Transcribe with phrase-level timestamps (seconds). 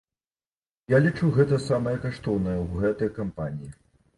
[0.93, 3.71] Я лічу, гэта самае каштоўнае ў гэтай кампаніі.